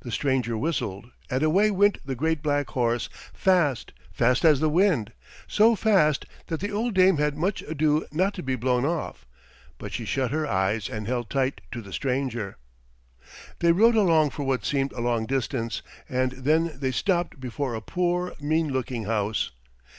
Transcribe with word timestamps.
The 0.00 0.10
stranger 0.10 0.56
whistled, 0.56 1.10
and 1.28 1.42
away 1.42 1.70
went 1.70 1.98
the 2.02 2.14
great 2.14 2.42
black 2.42 2.70
horse, 2.70 3.10
fast, 3.34 3.92
fast 4.10 4.42
as 4.46 4.60
the 4.60 4.70
wind; 4.70 5.12
so 5.46 5.76
fast 5.76 6.24
that 6.46 6.60
the 6.60 6.72
old 6.72 6.94
Dame 6.94 7.18
had 7.18 7.36
much 7.36 7.60
ado 7.60 8.06
not 8.10 8.32
to 8.32 8.42
be 8.42 8.56
blown 8.56 8.86
off, 8.86 9.26
but 9.76 9.92
she 9.92 10.06
shut 10.06 10.30
her 10.30 10.46
eyes 10.46 10.88
and 10.88 11.06
held 11.06 11.28
tight 11.28 11.60
to 11.72 11.82
the 11.82 11.92
stranger. 11.92 12.56
They 13.58 13.72
rode 13.72 13.94
along 13.94 14.30
for 14.30 14.44
what 14.44 14.64
seemed 14.64 14.92
a 14.94 15.02
long 15.02 15.26
distance, 15.26 15.82
and 16.08 16.32
then 16.32 16.72
they 16.78 16.90
stopped 16.90 17.38
before 17.38 17.74
a 17.74 17.82
poor, 17.82 18.32
mean 18.40 18.72
looking 18.72 19.04
house. 19.04 19.50